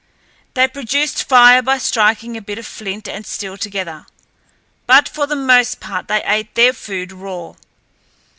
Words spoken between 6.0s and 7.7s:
they ate their food raw.